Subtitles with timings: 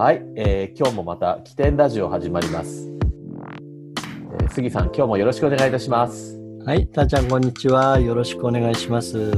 [0.00, 2.90] はい、えー今日もまた起点ラジオ始まります。
[4.40, 6.40] えー杉さん、今日もよろしくお願いいたします。
[6.64, 8.00] はい、たーちゃん、こんにちは。
[8.00, 9.30] よろしくお願いします。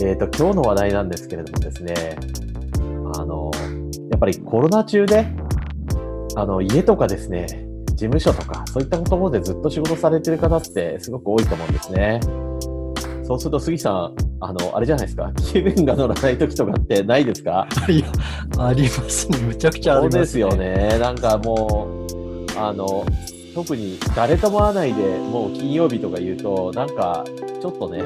[0.00, 2.16] えっ、と、今日の話題なんですけれどもですね、
[3.16, 3.50] あの、
[4.10, 5.26] やっぱりコロナ中で、
[6.34, 7.48] あの、家とかですね、
[7.88, 12.20] 事務所とか、そういったところでずっと仕事されてる方ってすごく多いと思うんですね。
[13.24, 17.66] そうすると、杉さん、あの、あれじゃないですか、 気分が乗らない時とかってないですか？
[17.88, 18.06] いや、
[18.58, 19.38] ありますね。
[19.38, 20.18] むちゃくちゃあります、ね。
[20.18, 20.56] そうですよ。
[20.56, 20.98] ね。
[20.98, 21.88] なんかも
[22.56, 23.04] う、あの、
[23.54, 27.24] 特に誰とも会わないで、もう金曜日とか言うと、なんか、
[27.60, 28.02] ちょっとね、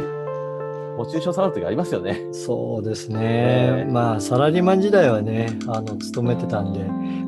[0.96, 2.20] モチベーション下がる時ありますよね。
[2.32, 3.86] そうですねね。
[3.90, 6.80] まあ、サラリーマン時代はね、あの、勤めてたんで、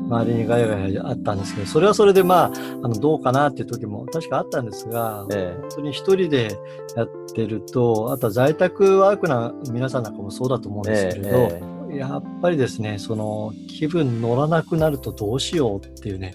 [0.07, 2.51] 周りにガヤガヤあったんですけど、それはそれでまあ、
[2.83, 6.57] あの、どうかなっていう時も確かあったんですが、え本当に一人で
[6.95, 16.33] やってると、あとは在宅ワークな皆さんなんかもそうだと思うんえですけれど、ええやっぱりですね、その気分乗らなくなるとどうしようっていうね、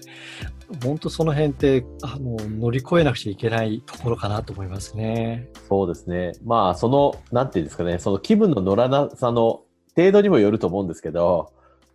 [0.83, 5.49] 本当その辺ってあの乗り越えなくちゃいけないところかなと思いますね。
[5.67, 6.31] そうですね。
[6.43, 9.61] まあ、その、なんていうんですかね、その気分の乗らなさの
[9.95, 11.51] 程度にもよると思うんですけど、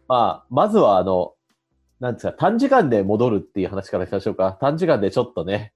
[0.08, 1.32] まあ、まずはあの、
[2.00, 4.56] なんですか、短時間で戻るっていう話からしましょうか。
[4.60, 5.72] 短時間でちょっとね、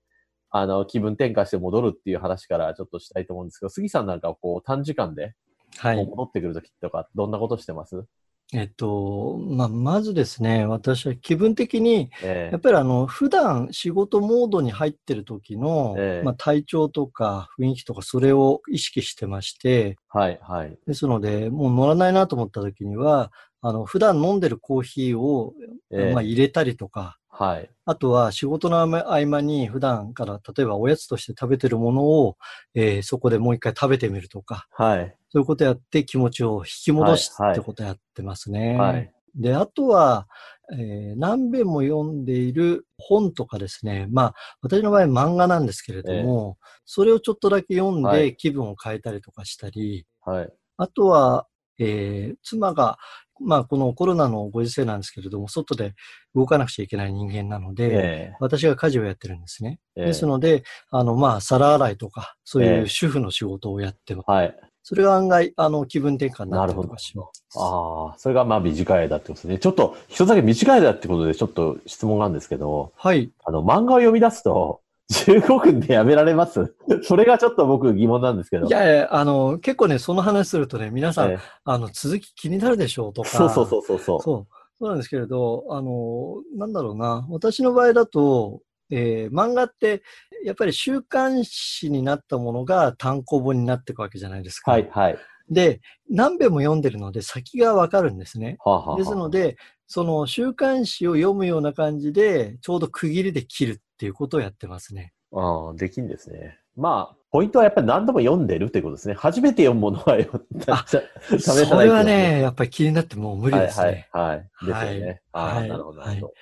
[0.50, 5.34] あの、気分転換して戻るっていう話からちょっとしたいと思うんですけど、杉さんなんかこう、短時間で
[5.78, 6.04] はい。
[6.04, 8.04] 戻ってくるときとか、どんなことしてます？
[8.52, 20.76] えっと、まあ、まずですね、私は気分的に、えやっぱりあの、普段仕事モードに入ってる時の、ええまあ、体調とか雰囲気とかそれを意識してまして、はい、はい。
[20.86, 25.54] ですので、もう乗らないなと思った時には、あの、普段飲んでるコーヒーを、
[25.92, 27.70] ええまあ、入れたりとか、はい。
[27.86, 32.36] あとは仕事の合間合間に普段から例えばおやつとして食べてるものを、
[32.74, 35.16] えーそこでもう一回食べてみるとか、はい。
[35.30, 38.76] そういうことやって気持ちを引き戻すはいはいってことやってますね。
[38.76, 39.12] はい。
[39.34, 40.26] で、あとは、
[40.72, 44.06] えー何遍も読んでいる本とかですね。
[44.10, 50.52] まあ、私の場合漫画なんですけれども、それをちょっとだけ読んはいで気分を変えたりとかしたり、はい。
[50.78, 51.46] あとは、
[51.78, 52.98] えー妻が、
[53.42, 55.94] まあ、このコロナのご時世なんですけれども、外で
[56.34, 59.80] 動かなくちゃいけない人間なので、え私が家事をやってるんですね。
[59.96, 64.30] えええですので、あの、まあ、皿洗いとか、そういええう主婦の仕事をやってます。
[64.30, 64.54] はい。
[64.90, 67.44] それが案外、あの、気分転換になるほどかします。
[67.54, 69.58] ああ、それがまあ短い間ってことですね。
[69.60, 73.30] ちょっと、一つだけ短い間ってことでちょっと質問があるんですけど、はい。
[73.44, 74.80] あの、漫画を読み出すと、
[75.12, 76.74] 15分でやめられます
[77.04, 78.66] それがちょっと僕疑問なんですけど。
[78.66, 83.28] いやいや、あの、結構ね、その話するとね、皆さん、ええあの、続き気になるでしょうとか。
[83.28, 84.00] そうそうそうそう。
[84.00, 84.20] そう。
[84.20, 84.46] そ
[84.80, 87.28] うなんですけれど、あの、なんだろうな。
[87.30, 90.02] 私の場合だと、えー漫画って、
[90.44, 94.72] やっぱり週刊誌になったものが単行本になっていくわけじゃないですか。
[94.72, 95.18] はい、はい。
[95.50, 98.56] で、何遍も読んでるので先がわかるんですね。
[98.64, 99.56] はあ、はあはあ、ですので、
[99.86, 105.12] その週刊誌を読むような感じで、ちょうど区切りで切るっていうことをやってますね。
[105.32, 106.58] ああ、できんですね。
[106.76, 109.14] まあ、ポイントはやっぱり何度も読んでるってことですね。
[109.14, 110.30] 初めて読むものはよ
[110.68, 114.08] あ試さないとそれはね、やっぱり気になってもう無理ですね。
[114.12, 114.38] はい、はい、はい。
[114.38, 115.06] ですよね。
[115.06, 116.32] はいああ、はいなるほど、なるほど。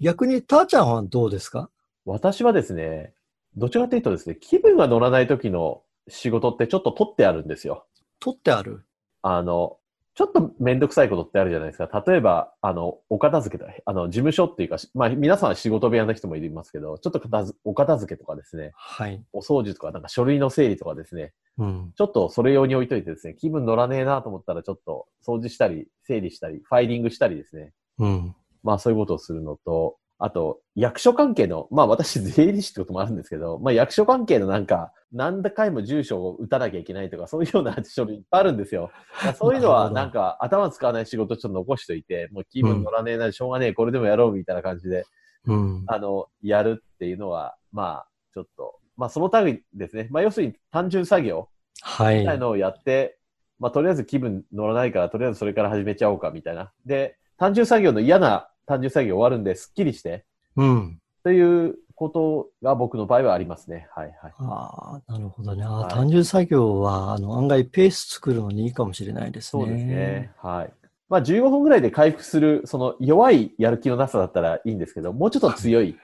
[0.00, 1.70] 逆に、たーちゃんはどうですか？
[2.06, 3.12] 私はですね、
[3.56, 7.84] どちらかというとですね、気分が乗らない時の仕事ってちょっと取ってあるんですよ。
[8.20, 8.86] 取ってある？
[9.22, 9.78] あの、
[10.14, 12.04] ちょっとめんどくさいことってあるじゃないですか。
[12.06, 19.22] 例えば、あの、お片付けとか、あの、事務所っていうか、まあ、皆さんは仕事部屋の人もいますけど、ちょっと片付お片付けとかですね、はい。
[19.32, 21.92] お掃除とか、なんか書類の整理とかですね、うん。
[21.96, 27.72] ちょっとそれ用に置いといてですね、気分乗らねえなと思ったら、ちょっと掃除したり、整理したり、ファイリングしたりですね。
[27.98, 28.34] うん。
[28.62, 38.90] まあそういうことをするのと、あと、役所関係の、まあ私税理士ってこともあるんですけど、まあ役所関係のなんか、何回も住所を打たなきゃいけないとか、そういうような書類いっぱいあるんですよ。
[39.22, 45.04] まあそういうのはなんか頭使わない仕事ちょっと残しといて、もう気分乗らねえな、しょうがねえ、これでもやろうみたいな感じで、
[45.46, 45.84] うん。
[45.86, 50.08] あの、やるっていうのは、まあちょっと、まあその類ですね。
[50.10, 51.48] まあ要するに単純作業
[51.82, 52.20] はい。
[52.20, 53.18] みたいのをやって、
[53.58, 56.72] まあとりあえず気分乗らないから、とりあえずそれから始めちゃおうかみたいな。
[56.84, 60.24] で、単純作業の嫌な単純作業終わるんで、すっきりして、
[60.56, 60.98] うん。
[61.22, 63.88] ということが僕の場合はありますね。
[63.94, 64.32] はいはい。
[64.38, 65.64] ああ、なるほどね。
[65.64, 69.64] あーはい単純作業は、あの、案外ペース作るのにいいかもしれないですね。
[69.64, 70.30] そうですね。
[70.38, 70.72] はい。
[71.08, 75.98] まあ15分ぐらいで回復する、その弱いやる気のなさだったらいいんですけど、もうちょっと強い、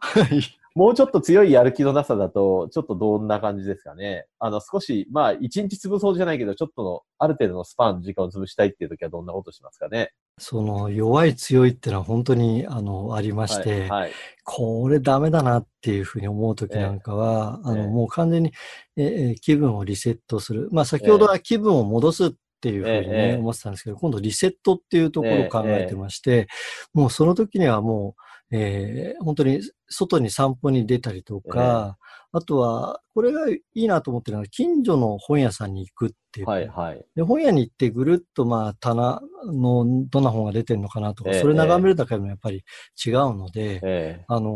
[0.00, 0.40] はい。
[0.74, 4.26] もうちょっと強いやる気のなさだと、ちょっとどんな感じですかね。
[4.38, 10.12] あの、少し、まあ一日潰そうじゃないけど、ちょっとの、ある程度のスパン、時間を潰したいっていう時はどんなことしますかね。
[10.38, 14.02] その、弱い強いっていうのは本当に、あの、ありまして、はい。
[14.02, 14.18] はい。
[14.44, 17.86] これダメだなっていうふうに思うときなんかは、あの、え。
[17.86, 18.52] ええもう完全に、
[18.96, 20.68] ええ気分をリセットする。
[20.72, 26.48] まあ、先ほどは気分を戻すっっていうふうにね、ええ思ってたんですけど、今度リセットっていうところを考えてまして、
[26.92, 28.16] もうその時にはも
[28.50, 31.98] う、えー本当に外に散歩に出たりとか、
[32.32, 36.46] あとは、これがいいなと思ってるのは、近所の本屋さんに行くっていう。
[36.46, 37.04] はいはい。
[37.16, 42.64] で本屋に行ってぐるっとまあ棚のどんな本が出てるのかなとか、ええそれ眺めるだけでもやっぱり
[43.04, 44.50] 違うので、えあの、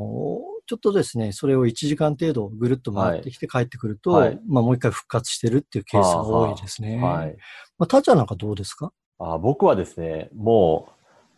[0.66, 6.98] ちょっとですね、それを1時間程度ぐるっと回ってきて帰ってくると、はいまあもう一回復活してるっていうケースが多いですね。
[6.98, 7.36] えはい。
[7.78, 8.92] まあ、たーちゃんなんかどうですか？
[9.18, 10.92] あ僕はですね、もう、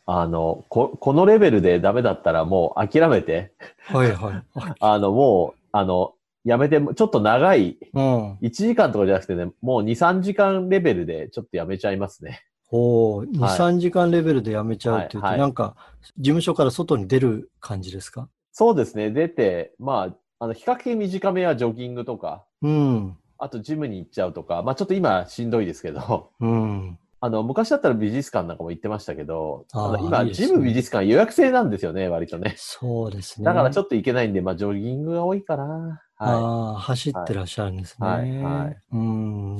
[0.06, 3.52] あの、こ、このレベルでダメだったらもう諦めて、
[3.87, 4.42] はいはい。
[4.54, 6.14] あ あの、もう、あの、
[6.44, 8.35] やめて、ちょっと長い、うん。
[8.35, 12.43] 1時間とかじゃなくてね、もう2、3時間レベルでちょっとやめちゃいますね。
[12.67, 15.75] ほう、2、はい3時間レベルでやめちゃうって言って、はいはいなんか、
[16.19, 18.29] 事務所から外に出る感じですか？
[18.52, 19.11] そうですね。
[19.11, 23.17] 出て、まあ、あの、比較的短めはジョギングとか、うん。
[23.38, 26.99] あとジムに行っちゃうとか、まあちょっと今しんどいですけど、うん。
[27.25, 32.55] あの、昔だったら美術館なんかも行ってましたけど、あの今、いいねジム美術館予約制なんですよね、割とね。
[32.59, 33.47] そうですね。
[33.47, 36.03] だからちょっっと行けないんで、まあジョギングが多いかな。
[36.17, 38.06] はああ、走ってらっしゃるんですね。
[38.06, 38.97] はいはいう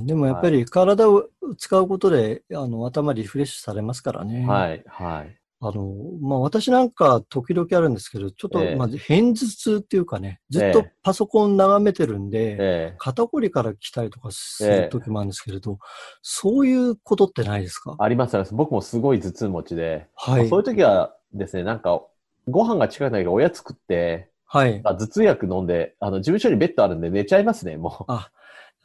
[0.03, 0.07] ん。
[0.07, 1.25] でもやっぱり体を
[1.57, 4.43] 使うことで、あの、頭リフレッシュされますからね。
[4.43, 4.45] い。
[4.45, 4.85] はい。
[4.87, 5.37] はい。
[5.67, 15.79] あの、まあ、私なんか時々あるんですけど、ちょっと、ええまあ、偏頭痛っていうかね、ずっとええパソコン眺めてるんで、ええ肩こりから来たりとかすええる時もあるんですけれど、
[16.23, 17.97] そういうことってないですか？
[17.99, 18.55] ありますあります。
[18.55, 22.03] 僕もすごい頭痛持ちで、はいそういう時はですね、なんか、
[22.49, 24.81] ご飯が近くないからおやつ食って、はい。
[24.85, 28.05] あ頭痛薬飲んで、あの、事務所にベッドあるんで寝ちゃいますね、もう。
[28.09, 28.31] あ、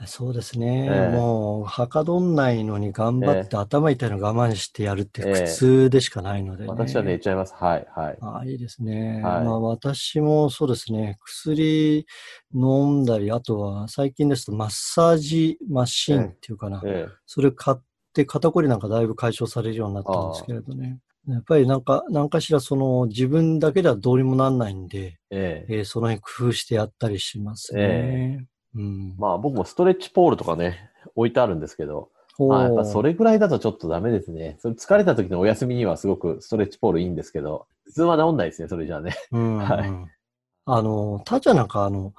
[0.08, 0.88] そうですね。
[0.90, 6.70] ええもう、はかどんないのに頑張って、頭痛いの我慢してやるってええ苦痛でしかないのでね。
[6.70, 7.54] 私は寝ちゃいます。
[7.56, 8.18] はい、はい。
[8.22, 9.22] あいいですね。
[9.22, 12.06] はいまあ私もそうですね、薬
[12.54, 17.82] 飲んだり、あとは最近ですとマッサージマシンっていうかな、えそれ買っ
[18.14, 21.00] て肩こりなんかだいぶ解消されるようになったんですけれどね。
[21.28, 28.48] やっぱりなんか、何かしらその自分だけではどうにもなんないんで、ええええーその辺工夫してやったりしますね。
[28.76, 29.16] うん。
[29.18, 34.58] まあ僕もストレッチポールとかね、置いてあるんですけど、まあ、やっぱそれぐらいだとちょっとダメですね。
[34.62, 39.16] それ疲れた時のお休みにはすごくストレッチポールいいんですけど、普通は治んないですね、それじゃあね。
[39.32, 39.92] うん、 はい
[40.72, 42.14] あの、たーちゃんなんかあの、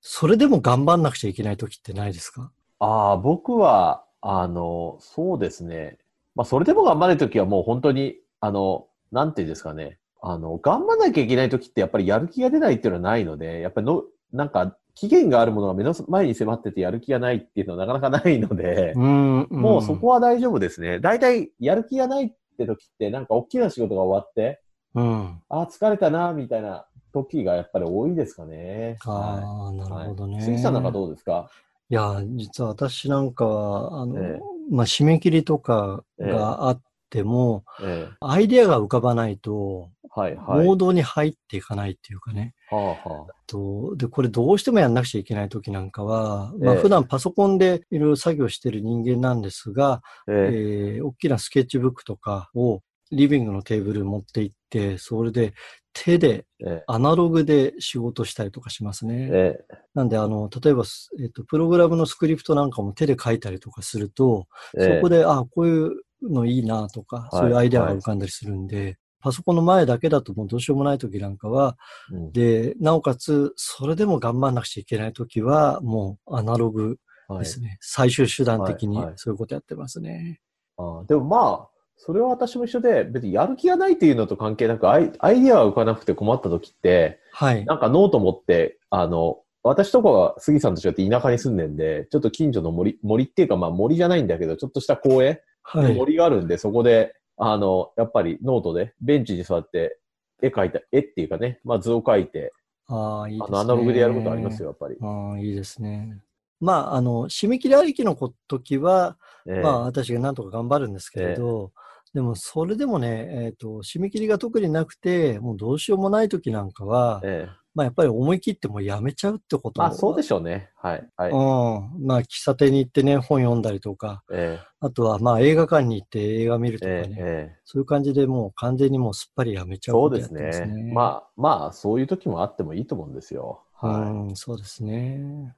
[0.00, 2.52] それでも頑張んなくちゃいけない時ってないですか？
[2.78, 5.98] ああ、僕は、あの、そうですね。
[6.34, 9.98] まあ、それでも頑張る時はもう本当に、あの、なんていうんですかね。
[10.20, 14.02] あの、頑張らなきゃいけない時ってやっぱりやる気が出ないっていうのはないので、やっぱりの、
[14.32, 21.00] なんか、期限があるものが目の前に迫っててやる気がないっていうのはなかなかないので、ん、もうそこは大丈夫ですね。
[21.00, 24.60] 大体やる気がないって時ってなんか大きな仕事が終わって、
[24.94, 25.42] うん。
[25.48, 28.96] ああ、疲れたな、みたいな時がやっぱり多いですかね。
[29.04, 30.40] ああ、なるほどね。
[30.40, 31.50] 杉さんなんかどうですか？
[31.90, 36.80] いや、実は私なんかは、あの、ええまあ、締め切りとかがあっ
[37.14, 40.66] ても、えアイデアが浮かばないと、えはいはい。
[40.66, 42.54] モードに入っていかないっていうかね。
[42.70, 50.02] はあはとで、これどうしてもやんなくちゃいけない時なんかは、まあ、ええ普段パソコンでいろいろ作業してる人間なんですが、あ。
[50.28, 52.80] えええー大きなスケッチブックとかを
[53.12, 55.54] リビングのテーブルに持って行って、それで
[55.92, 59.28] 手でええアナログで仕事したりとかしますね。
[59.32, 59.58] え
[59.94, 71.78] なんで、あの、例えば、すえっ、と、プログラムのスクリプトなんかも手で書いたりとかすると、えそこで、あこういうのいいなとか、はいそういうアイデアが浮かんだりするんで、パソコンの前だけだともうどうしようもない時なんかは、
[72.10, 77.78] うんで、なおかつ、それでも頑張んなくちゃいけない時は、もうアナログはいですね。
[77.80, 80.40] 最終手段的にはいはいそういうことやってますね。
[80.76, 87.64] ああでもまあ、それは私も一緒で、別にやる気がないっていうのと関係なく、アイアイデアが浮かなくて困った時って、はい。
[87.64, 95.94] なんかノート持って、あの、私とかは杉さんと違って田舎に住んでんで、ちょっと近所の森、森っていうかまあ森じゃないんだけど、ちょっとした公園、はい。
[95.94, 99.98] 森があるんで、そこで、あの、やっぱりノートで、ベンチに座って、
[100.42, 102.52] 絵描いた、絵っていうかね、まあ図を描いて、
[102.86, 103.58] ああ、いいですね。
[103.58, 104.96] あの、アナログでやることありますよ、やっぱり。
[105.00, 106.20] ああ、いいですね。
[106.60, 108.14] まあ、あの、締め切りありきの
[108.46, 109.16] 時は、
[109.46, 111.72] ええまあ、私がなんとか頑張るんですけれど、
[112.12, 120.70] でも、それでもね、えっ、と、締め切りが特になくて、もうどうしようもない時なんかは、ええまあ、やっぱり思い切ってもうやめちゃうってことまあ、そうでししょうね。
[120.76, 121.08] はい。
[121.16, 121.30] はい。
[121.32, 122.06] うん。
[122.06, 130.66] まあ、喫茶店に行ってね、本読んだりとか、えあとは、まあ、映画館に行って映画見るとえかね、えええそういう感じでもう完全にもうすっぱりやめちゃうそうですすね。
[130.66, 130.92] ね。
[130.92, 133.64] まあ、まあ、そういう時もあってもいいと思うんですよ。
[133.74, 133.92] はい。
[134.10, 135.54] うん、そうですね。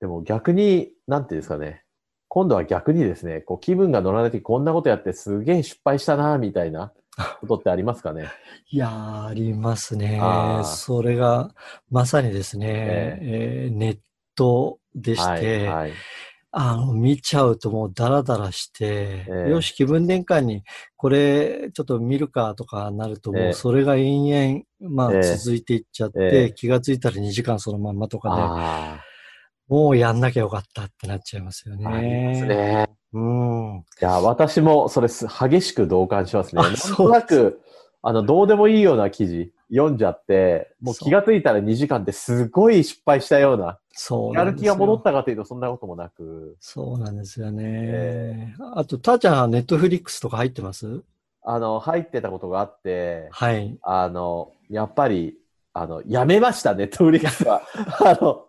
[0.00, 1.84] でも逆に、なんていうんですかね。
[2.26, 6.92] 今度は逆にですね、こう気分が乗らない時こんなことやってすげえ失敗したな、みたいな
[7.40, 8.34] ことってありますかね？
[8.70, 11.54] いやー、ありますねそれが、
[11.90, 13.98] まさにですね、ええーネッ
[14.34, 15.88] トでして、はい。
[15.88, 15.92] はい。
[16.52, 20.62] あの、見ちゃうともうダラダラして、ええよし、気分転換に、
[20.96, 29.00] これ、ちょっと見るかとかなると、もええうそれが延々、まあ、ええ続いていっちゃって、ええ気がついたら2時間そのまんまとかで、あ
[29.68, 31.86] もうやんなきゃよかったってなっちゃいますよね。
[31.86, 32.86] あ、ありますね。
[33.12, 33.84] うん。
[34.00, 36.62] いや、私もそれす激しく同感しますね。
[36.62, 37.60] あなんとなく、
[38.02, 44.34] あの、どうでもいいような記事読んじゃって、もう気がついたら2時間ってすごい失敗したような、そう。
[44.34, 47.62] やる気が戻ったかというとそんなこともなく、そうなんですよね。
[47.66, 51.02] えあと、たーちゃんはネットフリックスとか入ってます？
[51.44, 53.76] あの、入ってたことがあって、はい。
[53.82, 55.36] あの、やっぱり、
[55.74, 57.62] あの、やめました、ネットフリックスは。
[58.00, 58.46] あの、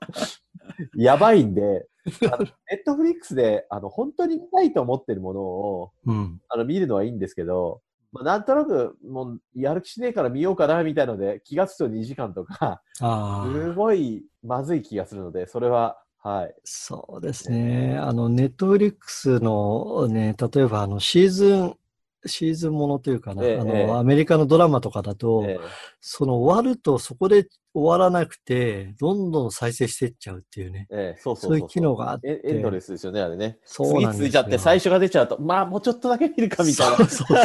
[0.95, 6.39] やばいんで、ネットフリックスで、あの、本当に見たいと思ってるものを、うん。
[6.49, 7.81] あの、見るのはいいんですけど、
[8.11, 13.73] まあ、なんとなく、もう、やる気しねえから見ようかな、みたいので、気がつくと2時間とか、あすあ。
[13.73, 16.55] ごいまずい気がするので、それは、はい。
[16.63, 17.97] そうですね。
[17.99, 21.75] あの、ネットフリックスのね、例えばあの、シーズン、
[22.25, 25.59] シーズンものというかな、あええええの、アメリカのドラマとかだと、え
[26.01, 30.87] その終わるとそこで終わらなくて、どんどん再生していっちゃうっていうね。
[30.91, 33.57] えええそうそうそういう機能があってエエンドレスですよね、あれね。
[33.63, 36.97] そうなんですよ次続いちゃって、最初が出ちゃうと、まあ、もうちょっとだけ見るか、みたいな。
[36.97, 37.37] そうそう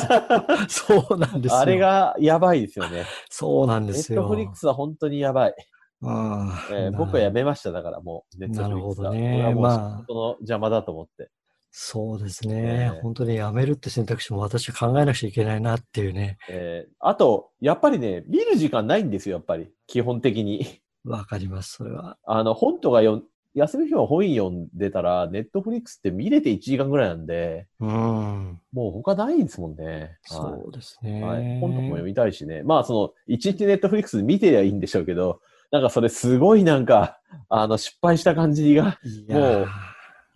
[0.68, 1.06] そう。
[1.08, 1.58] そうなんですよ。
[1.58, 3.04] あれがやばいですよね。
[3.30, 4.23] そうなんネですよ。
[4.23, 5.54] ットフリックスは本当にやばい。
[6.00, 9.11] うんえー僕はやめました、だからもう、ネットフリックスは。
[9.11, 11.30] なるほどねまあ仕事の邪魔だと思って。
[11.71, 12.55] そうですね。
[12.55, 16.39] ええ本当にやめるって選択肢も私は考えなくちゃいけないなっていうね。
[16.49, 19.71] えーあと、やっぱりね、見る時間ないんですよ、やっぱり。
[19.87, 20.81] 基本的に。
[21.05, 22.19] わかります、それは。
[22.25, 28.61] あの、本とか読ん、休み日は本読んでたら、ネットフリックスって見れて1時間ぐらいなんで、うん。
[28.73, 29.85] もう他ないですもんね。
[29.85, 31.23] はいそうですね。
[31.23, 31.61] はい。
[31.61, 32.63] 本とかも読みたいしね。
[32.63, 38.99] まあ、その、一日ネットフリックスで見てりゃいいんでしょうけど、なんかそれすごいなんか、あの、失敗した感じが、
[39.29, 39.67] もう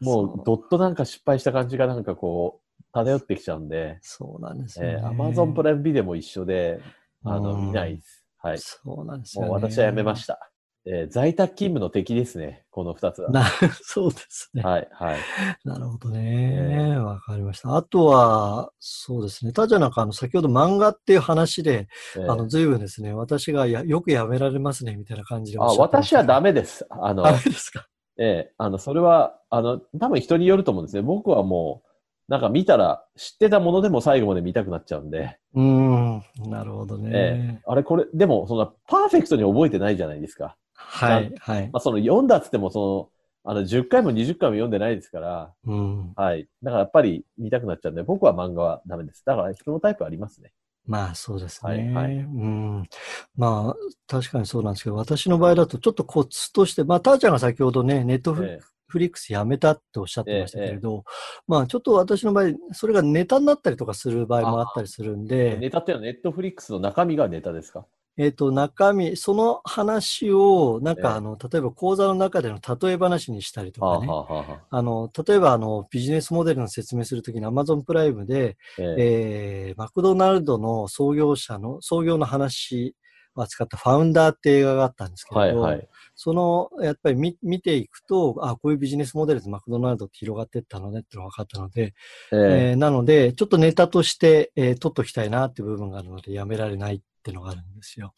[0.04, 4.92] そう、どっとなんか失敗した感じがなんかこう、漂ってきちゃうんで、そうなんですよね。
[4.94, 6.80] えー、Amazon プライムビデオも一緒で、
[7.24, 8.24] あの、うん見ないです。
[8.38, 8.58] はい。
[8.58, 9.48] そうなんですよね。
[9.48, 10.38] もう私はやめました。
[10.84, 13.30] えー在宅勤務の敵ですね、この二つは。
[13.30, 13.44] な、
[13.84, 14.62] そうですね。
[14.64, 15.18] はい、はい。
[15.64, 16.98] なるほどえね。
[16.98, 17.76] わ、かりました。
[17.76, 19.52] あとは、そうですね。
[19.52, 26.52] たじゃなんかあの、先ほど漫画っていう話で、えーあの、随分ですね、私がやよくやめられますね、みたいな感じでおあ私はダメ。
[26.52, 26.84] メです。
[26.90, 27.86] あの、ダメですか？
[28.18, 31.02] ええあの、それは、あの、多分人によると思うんですね。
[31.02, 31.92] 僕はもう、
[32.32, 37.10] なんか見たら、知ってたものでも最後まで見たくなっちゃうんで、うーん、なるほどね。
[37.12, 40.56] ええあれこれ、でも、そんな、パーフェクトに覚えてないじゃないですか。
[40.74, 41.70] はい、はい。
[41.72, 43.10] まあ、その、読んだっつっても、そ
[43.44, 46.12] の、あの、10回も20回も読んでないですから、うん。
[46.14, 46.48] はい。
[46.62, 49.24] だからやっぱり見たくなっちゃうんで、僕は漫画はダメです。
[49.24, 50.52] だから人のタイプありますね。
[50.84, 51.72] まあ、そうですね。
[51.94, 52.16] はいはい。
[52.16, 52.88] うん。
[53.36, 53.76] まあ、
[54.08, 61.04] 確かにそうなんですけど、私の場合だとちょっとコツとして、まあ、たーちゃんが先ほどね、ネットフリックスやめたっておっしゃってましたけれど、
[61.46, 67.86] まあ、ちょっと私の場合、それがネタになったりとかする場合もあったりするんえネで、タっていうのはネットフリックスの中身がネタですか？
[68.18, 71.02] えっ、と、中身、その話を、なんええ。
[71.02, 79.02] か、あの、例えば講座の中での例え話にしたりとはあ、かね、はあはあはあ、あの、例えば、あの、ビジネスモデルの説明するときに Amazon プライムで、ええ。
[79.02, 82.94] えーマクドナルドの創業者の、創業の話
[83.34, 85.88] を扱ったファウンダーって映画があったんですけれど、はいはい。
[86.14, 91.94] その、やっぱり見見ていくと、あ、こういうビジネスモデルでマクドナルドって広がっていったのねってのが分かったので、
[92.32, 92.70] ええ。
[92.70, 98.12] えーなので、ちょっとネタとして、えー取っときたいなっていう部分があるので、やめられないっていうのがあるんですよ。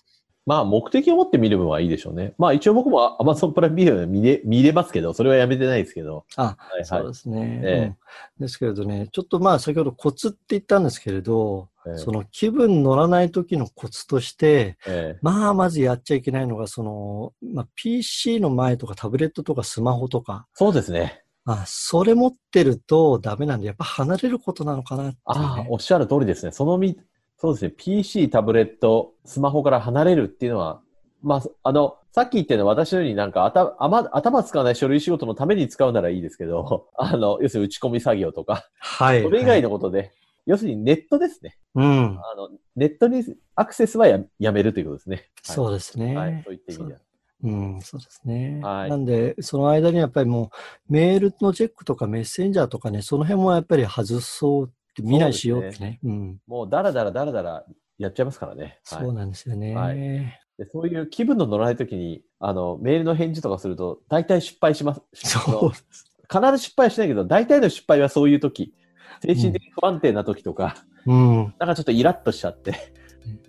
[0.46, 2.34] まあ、目的を持って見る分はいいでしょうね。
[2.36, 6.26] まあ、一応僕も Amazon プライムビデオで見れ見れますけど、それはやめてないですけど。
[6.36, 7.14] あ、はいはいそうで。
[7.14, 21.24] すね、ええうんですけれどね、ちょっとまあ先ほどコツって言ったんですけれど、ええその気分乗らない時のコツとして、ええまあまずやっちゃいけないのが、その、まあ PC の前とかタブレットとかスマホとか、そうですね。
[21.46, 25.66] あ、それ持ってるとダメなんで、やっぱ離れることなのかなっていうああ、ね。
[25.70, 26.52] おっしゃる通りですね。
[26.52, 26.98] そのみ、
[27.44, 27.74] そうですね。
[27.76, 30.80] PC、タブレット、スマホから離れるっていうのは、
[31.22, 39.22] まあ、あの、さっき言ったように私のようになんか頭、頭使わない書類仕事のために使うならいいですけど、 あの、要するに打ち込み作業とか、はい。
[39.22, 40.12] それ以外のことで、
[40.46, 41.58] 要するにネットですね。
[41.74, 41.84] うん。
[41.84, 43.22] あの、ネットに
[43.56, 45.28] アクセスはややめるということですね。
[45.42, 46.16] そうですね。
[46.16, 46.42] はい。
[46.46, 47.00] そういった意味では。
[47.42, 48.60] うん、そうですね。
[48.62, 50.50] はいなんで、その間にやっぱりも
[50.88, 54.72] う、メールのチェックとかメッセンジャーとかね、その辺もやっぱり外そう
[55.02, 56.00] 見ないしようってね。
[56.04, 56.38] うん。
[56.46, 57.64] もうダラダラダラダラ
[57.98, 58.80] やっちゃいますからね。
[58.86, 59.74] はいそうなんですよね。
[59.74, 65.00] はいでそういう気分の乗らないときに、あの、メールの返事とかすると、大体失敗します。
[65.14, 65.72] そう。
[65.72, 68.72] 必ず失敗はしないけど、大体の失敗はそういうとき、
[69.20, 71.54] 精神的に不安定なときとか、うん。
[71.58, 72.74] なんかちょっとイラッとしちゃって、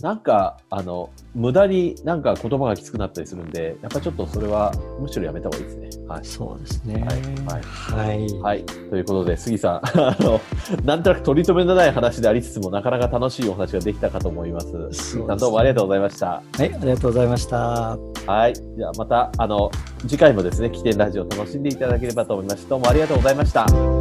[0.02, 5.85] なんか、あの、無駄になんか言葉がきつくなったりするんで、やっぱちょっとそれはむしろやめた方がいいですね。
[6.08, 7.04] はい、そうですね。
[7.48, 7.62] はい。
[7.64, 8.40] はい。
[8.42, 10.40] はい、ということで、杉さん、 あの、
[10.84, 14.68] なんとなく取り留めのない話でありつつも、なかなか楽しいお話ができたかと思います。
[14.92, 16.28] すね、どうもありがとうございました。
[16.28, 17.98] はい、ありがとうございました。
[18.28, 18.54] はい。
[18.54, 19.72] じゃあまた、あの、
[20.02, 22.70] 次回もですね、起点ラジオ楽しんでいただければと思います。
[22.70, 23.95] どうもありがとうございました。